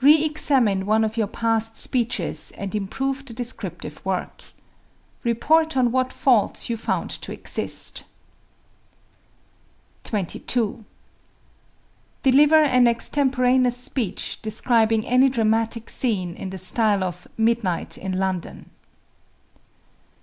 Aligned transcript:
Reëxamine 0.00 0.84
one 0.84 1.04
of 1.04 1.18
your 1.18 1.26
past 1.26 1.76
speeches 1.76 2.52
and 2.56 2.74
improve 2.74 3.26
the 3.26 3.34
descriptive 3.34 4.02
work. 4.02 4.42
Report 5.24 5.76
on 5.76 5.92
what 5.92 6.10
faults 6.10 6.70
you 6.70 6.78
found 6.78 7.10
to 7.10 7.32
exist. 7.32 8.04
22. 10.04 10.86
Deliver 12.22 12.62
an 12.62 12.88
extemporaneous 12.88 13.76
speech 13.76 14.40
describing 14.40 15.04
any 15.06 15.28
dramatic 15.28 15.90
scene 15.90 16.34
in 16.34 16.48
the 16.48 16.56
style 16.56 17.04
of 17.04 17.28
"Midnight 17.36 17.98
in 17.98 18.18
London." 18.18 18.70